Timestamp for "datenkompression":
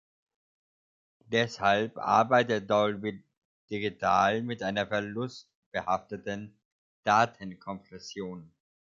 7.03-8.51